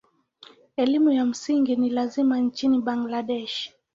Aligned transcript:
Elimu 0.77 1.11
ya 1.11 1.25
msingi 1.25 1.75
ni 1.75 1.87
ya 1.87 1.93
lazima 1.93 2.39
nchini 2.39 2.79
Bangladesh. 2.81 3.73